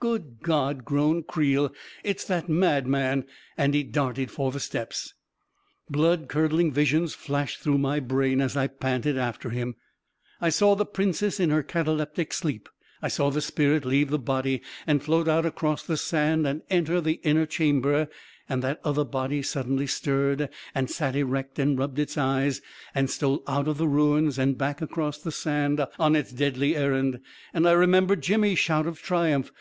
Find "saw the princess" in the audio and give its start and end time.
10.48-11.38